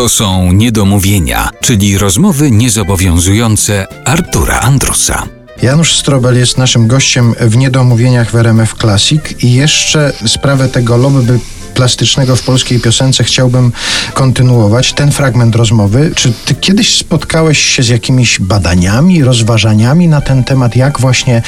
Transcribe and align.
To 0.00 0.08
są 0.08 0.52
niedomówienia, 0.52 1.50
czyli 1.60 1.98
rozmowy 1.98 2.50
niezobowiązujące 2.50 3.86
Artura 4.04 4.60
Andrusa. 4.60 5.26
Janusz 5.62 5.96
Strobel 5.96 6.38
jest 6.38 6.58
naszym 6.58 6.86
gościem 6.86 7.34
w 7.40 7.56
Niedomówieniach 7.56 8.30
w 8.30 8.34
RMF 8.34 8.74
Classic 8.74 9.22
i 9.38 9.54
jeszcze 9.54 10.12
sprawę 10.26 10.68
tego 10.68 10.96
lobby 10.96 11.38
plastycznego 11.74 12.36
w 12.36 12.42
polskiej 12.42 12.80
piosence 12.80 13.24
chciałbym 13.24 13.72
kontynuować. 14.14 14.92
Ten 14.92 15.12
fragment 15.12 15.56
rozmowy. 15.56 16.12
Czy 16.14 16.32
ty 16.44 16.54
kiedyś 16.54 16.98
spotkałeś 16.98 17.58
się 17.58 17.82
z 17.82 17.88
jakimiś 17.88 18.38
badaniami, 18.40 19.24
rozważaniami 19.24 20.08
na 20.08 20.20
ten 20.20 20.44
temat, 20.44 20.76
jak 20.76 21.00
właśnie 21.00 21.42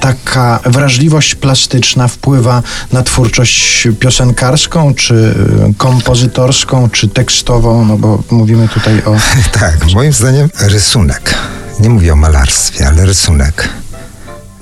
taka 0.00 0.60
wrażliwość 0.64 1.34
plastyczna 1.34 2.08
wpływa 2.08 2.62
na 2.92 3.02
twórczość 3.02 3.88
piosenkarską, 4.00 4.94
czy 4.94 5.34
kompozytorską, 5.78 6.90
czy 6.90 7.08
tekstową? 7.08 7.84
No 7.84 7.96
bo 7.96 8.22
mówimy 8.30 8.68
tutaj 8.68 9.02
o... 9.04 9.16
tak, 9.60 9.92
moim 9.94 10.12
zdaniem 10.12 10.48
rysunek. 10.60 11.34
Nie 11.80 11.90
mówię 11.90 12.12
o 12.12 12.16
malarstwie, 12.16 12.88
ale 12.88 13.06
rysunek 13.06 13.68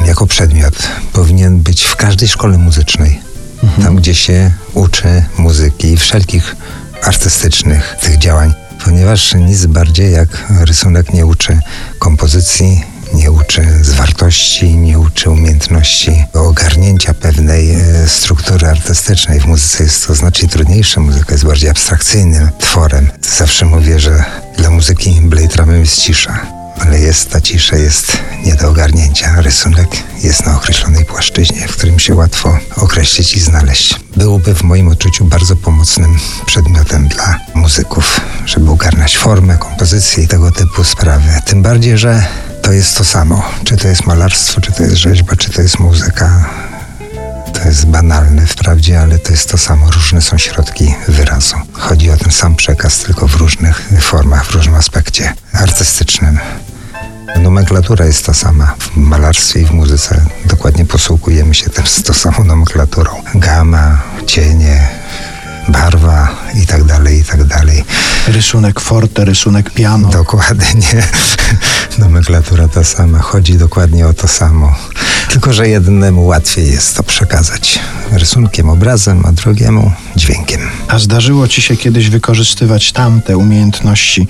jako 0.07 0.27
przedmiot 0.27 0.89
powinien 1.13 1.61
być 1.61 1.85
w 1.85 1.97
każdej 1.97 2.29
szkole 2.29 2.59
muzycznej 2.59 3.21
mhm. 3.65 3.83
tam 3.83 3.97
gdzie 3.97 4.15
się 4.15 4.51
uczy 4.75 5.25
muzyki 5.39 5.93
i 5.93 5.97
wszelkich 5.97 6.57
artystycznych 7.03 7.97
tych 8.01 8.19
działań, 8.19 8.55
ponieważ 8.85 9.35
nic 9.35 9.67
bardziej 9.67 10.13
jak 10.13 10.29
rysunek 10.61 11.13
nie 11.13 11.27
uczy 11.27 11.59
kompozycji, 11.99 12.85
nie 13.15 13.31
uczy 13.31 13.67
zwartości, 13.83 14.77
nie 14.77 14.99
uczy 14.99 15.31
umiejętności 15.31 16.25
ogarnięcia 16.33 17.15
pewnej 17.15 17.71
e, 17.71 18.09
struktury 18.09 18.67
artystycznej. 18.67 19.41
W 19.41 19.47
muzyce 19.47 19.85
jest 19.85 20.07
to 20.07 20.15
znacznie 20.15 20.49
trudniejsze. 20.49 21.01
Muzyka 21.01 21.33
jest 21.33 21.47
bardziej 21.47 21.71
abstrakcyjnym 21.71 22.49
tworem. 22.59 23.11
Zawsze 23.37 23.67
mówię, 23.67 24.01
że 24.01 24.25
dla 24.59 24.71
muzyki 24.71 25.21
Blade 25.23 25.57
Runner 25.57 25.81
jest 25.81 25.97
cisza 25.97 26.64
ale 26.81 27.01
jest 27.01 27.31
ta 27.31 27.41
cisza, 27.41 27.77
jest 27.77 28.19
nie 28.45 28.55
do 28.55 28.69
ogarnięcia. 28.69 29.41
Rysunek 29.41 29.89
jest 30.23 30.47
na 30.47 30.57
określonej 30.57 31.05
płaszczyźnie, 31.05 31.69
w 31.69 31.77
którym 31.77 31.99
się 31.99 32.15
łatwo 32.15 32.59
określić 32.77 33.37
i 33.37 33.41
znaleźć. 33.41 34.01
Byłoby 34.17 34.55
w 34.55 34.63
moim 34.63 34.89
odczuciu 34.89 35.25
bardzo 35.25 35.57
pomocnym 35.57 36.19
przedmiotem 36.47 37.09
dla 37.09 37.39
muzyków, 37.55 38.21
żeby 38.47 38.71
ogarniać 38.71 39.17
formę, 39.17 39.59
kompozycję 39.59 40.25
i 40.25 40.29
tego 40.29 40.51
typu 40.51 40.85
sprawy. 40.85 41.41
Tym 41.47 41.63
bardziej, 41.63 41.99
że 41.99 42.27
to 42.63 42.73
jest 42.73 42.97
to 42.97 43.05
samo. 43.05 43.43
Czy 43.65 43.77
to 43.77 43.89
jest 43.89 44.07
malarstwo, 44.07 44.61
czy 44.61 44.73
to 44.73 44.83
jest 44.83 44.97
rzeźba, 44.97 45.37
czy 45.37 45.51
to 45.51 45.63
jest 45.63 45.79
muzyka 45.79 46.51
to 47.65 47.69
jest 47.69 47.87
banalne 47.87 48.47
wprawdzie, 48.47 49.01
ale 49.01 49.19
to 49.19 49.31
jest 49.31 49.49
to 49.49 49.59
samo. 49.59 49.91
Różne 49.91 50.23
są 50.23 50.39
środki 50.39 50.95
wyrazu. 51.09 51.57
Chodzi 51.73 52.11
o 52.11 52.17
ten 52.17 52.33
sam 52.33 52.57
przekaz, 52.57 52.99
tylko 52.99 53.29
w 53.29 53.35
różnych 53.35 53.89
formach, 54.01 54.47
w 54.47 54.51
różnym 54.51 54.75
aspekcie 54.75 55.35
artystycznym. 55.53 56.39
Nomenklatura 57.41 58.05
jest 58.05 58.27
ta 58.27 58.35
sama. 58.35 58.75
W 58.79 58.97
malarstwie 58.97 59.61
i 59.61 59.65
w 59.65 59.71
muzyce 59.71 60.25
dokładnie 60.45 60.85
posługujemy 60.85 61.55
się 61.55 61.71
tym, 61.71 61.87
z 61.87 62.03
tą 62.03 62.13
samą 62.13 62.45
nomenklaturą. 62.45 63.11
Gama, 63.35 64.03
cienie, 64.27 64.89
barwa 65.69 66.29
i 66.63 66.67
tak 66.67 66.85
dalej, 66.85 67.21
i 67.21 67.25
tak 67.25 67.45
dalej. 67.45 67.85
Rysunek 68.29 68.81
forte, 68.81 69.25
rysunek 69.25 69.71
piano. 69.71 70.09
Dokładnie. 70.09 71.03
Nomenklatura 71.99 72.69
ta 72.69 72.85
sama. 72.85 73.19
Chodzi 73.19 73.59
dokładnie 73.59 74.07
o 74.07 74.13
to 74.13 74.29
samo. 74.29 74.77
Tylko, 75.29 75.53
że 75.53 75.69
jednemu 75.69 76.27
łatwiej 76.27 76.71
jest 76.71 76.97
to 76.97 77.03
przekazać 77.03 77.79
rysunkiem, 78.13 78.71
obrazem, 78.71 79.27
a 79.27 79.33
drugiemu 79.33 79.93
dźwiękiem. 80.17 80.61
A 80.89 80.99
zdarzyło 80.99 81.49
ci 81.49 81.63
się 81.63 81.77
kiedyś 81.77 82.11
wykorzystywać 82.11 82.93
tamte 82.93 83.37
umiejętności, 83.37 84.27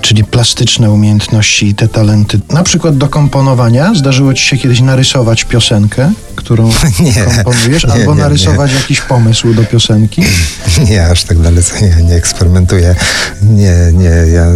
czyli 0.00 0.24
plastyczne 0.24 0.90
umiejętności 0.90 1.66
i 1.66 1.74
te 1.74 1.88
talenty, 1.88 2.40
na 2.48 2.62
przykład 2.62 2.96
do 2.96 3.08
komponowania? 3.08 3.94
Zdarzyło 3.94 4.34
ci 4.34 4.44
się 4.44 4.56
kiedyś 4.56 4.80
narysować 4.80 5.44
piosenkę, 5.44 6.12
którą 6.36 6.70
nie, 7.00 7.24
komponujesz, 7.24 7.84
nie, 7.84 7.92
albo 7.92 8.14
nie, 8.14 8.20
narysować 8.20 8.72
jakiś 8.72 9.00
pomysł 9.00 9.54
do 9.54 9.64
piosenki? 9.64 10.22
Nie, 10.90 11.06
aż 11.06 11.24
tak 11.24 11.38
dalece 11.38 11.80
nie, 11.80 12.02
nie 12.02 12.14
eksperymentuję. 12.14 12.94
Nie, 13.42 13.76
nie, 13.92 14.32
ja 14.32 14.46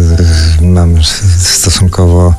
mam 0.61 1.03
stosunkowo 1.39 2.33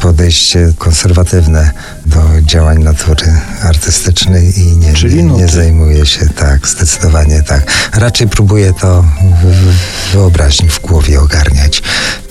podejście 0.00 0.72
konserwatywne 0.78 1.70
do 2.06 2.33
działań 2.44 2.82
natury 2.82 3.40
artystycznej 3.62 4.58
i 4.60 4.76
nie, 4.76 4.92
nie, 4.92 5.22
nie 5.22 5.48
zajmuję 5.48 6.06
się 6.06 6.28
tak, 6.28 6.68
zdecydowanie 6.68 7.42
tak. 7.42 7.66
Raczej 7.94 8.28
próbuję 8.28 8.72
to 8.80 9.04
w 9.42 10.12
wyobraźni, 10.12 10.68
w 10.68 10.80
głowie 10.80 11.20
ogarniać. 11.20 11.82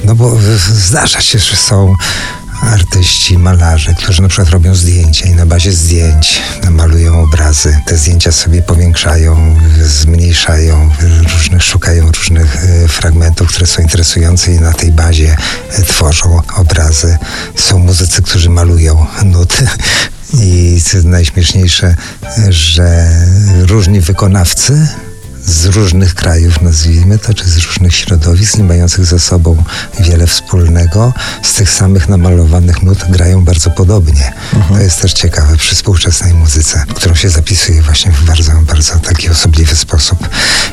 No 0.03 0.15
bo 0.15 0.37
zdarza 0.73 1.21
się, 1.21 1.39
że 1.39 1.55
są 1.55 1.95
artyści, 2.63 3.37
malarze, 3.37 3.93
którzy 3.93 4.21
na 4.21 4.27
przykład 4.27 4.49
robią 4.49 4.75
zdjęcia 4.75 5.25
i 5.25 5.31
na 5.31 5.45
bazie 5.45 5.71
zdjęć 5.71 6.41
malują 6.71 7.21
obrazy. 7.21 7.79
Te 7.85 7.97
zdjęcia 7.97 8.31
sobie 8.31 8.61
powiększają, 8.61 9.55
zmniejszają, 9.81 10.89
różnych, 11.33 11.63
szukają 11.63 12.11
różnych 12.11 12.55
e, 12.55 12.87
fragmentów, 12.87 13.47
które 13.47 13.67
są 13.67 13.81
interesujące 13.81 14.51
i 14.51 14.59
na 14.59 14.73
tej 14.73 14.91
bazie 14.91 15.37
e, 15.69 15.83
tworzą 15.83 16.41
obrazy. 16.55 17.17
Są 17.55 17.79
muzycy, 17.79 18.21
którzy 18.21 18.49
malują 18.49 19.05
nuty. 19.25 19.67
I 20.43 20.81
co 20.85 20.97
najśmieszniejsze, 21.03 21.95
że 22.49 23.09
różni 23.67 24.01
wykonawcy 24.01 24.87
z 25.45 25.65
różnych 25.65 26.15
krajów, 26.15 26.61
nazwijmy 26.61 27.19
to, 27.19 27.33
czy 27.33 27.49
z 27.49 27.57
różnych 27.57 27.95
środowisk, 27.95 28.57
nie 28.57 28.63
mających 28.63 29.05
ze 29.05 29.19
sobą 29.19 29.63
wiele 29.99 30.27
wspólnego, 30.27 31.13
z 31.43 31.53
tych 31.53 31.69
samych 31.69 32.09
namalowanych 32.09 32.83
nut 32.83 33.05
grają 33.09 33.45
bardzo 33.45 33.69
podobnie. 33.69 34.33
Mhm. 34.53 34.75
To 34.75 34.83
jest 34.83 35.01
też 35.01 35.13
ciekawe 35.13 35.57
przy 35.57 35.75
współczesnej 35.75 36.33
muzyce, 36.33 36.85
którą 36.95 37.15
się 37.15 37.29
zapisuje 37.29 37.81
właśnie 37.81 38.11
w 38.11 38.25
bardzo, 38.25 38.51
bardzo 38.51 38.99
taki 38.99 39.29
osobliwy 39.29 39.75
sposób. 39.75 40.29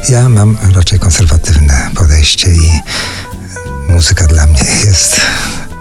Ja 0.08 0.28
mam 0.28 0.58
raczej 0.74 0.98
konserwatywne 0.98 1.90
podejście 1.94 2.52
i 2.52 2.80
muzyka 3.88 4.26
dla 4.26 4.46
mnie 4.46 4.64
jest 4.84 5.20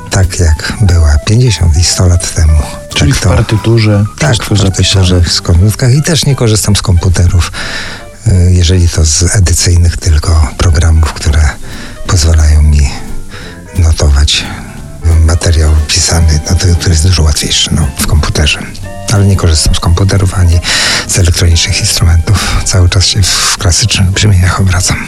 tak, 0.09 0.39
jak 0.39 0.73
była 0.81 1.17
50 1.25 1.77
i 1.77 1.83
100 1.83 2.07
lat 2.07 2.33
temu. 2.33 2.61
Czyli 2.95 3.13
tak 3.13 3.21
w 3.21 3.23
partyturze, 3.23 4.05
tak, 4.19 4.35
w 4.35 4.47
partyturze, 4.47 5.21
w 5.21 5.41
komputerach 5.41 5.95
i 5.95 6.03
też 6.03 6.25
nie 6.25 6.35
korzystam 6.35 6.75
z 6.75 6.81
komputerów. 6.81 7.51
Jeżeli 8.69 8.89
to 8.89 9.05
z 9.05 9.35
edycyjnych 9.35 9.97
tylko 9.97 10.47
programów, 10.57 11.13
które 11.13 11.49
pozwalają 12.07 12.61
mi 12.61 12.89
notować 13.77 14.45
materiał 15.25 15.71
pisany, 15.87 16.39
no 16.49 16.55
to, 16.55 16.75
to 16.83 16.89
jest 16.89 17.07
dużo 17.07 17.23
łatwiejsze 17.23 17.71
no, 17.75 17.87
w 17.99 18.07
komputerze. 18.07 18.59
Ale 19.13 19.25
nie 19.25 19.35
korzystam 19.35 19.75
z 19.75 19.79
komputerów 19.79 20.33
ani 20.33 20.59
z 21.07 21.19
elektronicznych 21.19 21.79
instrumentów. 21.79 22.63
Cały 22.65 22.89
czas 22.89 23.05
się 23.05 23.23
w 23.23 23.57
klasycznych 23.57 24.11
brzmieniach 24.11 24.61
obracam. 24.61 25.07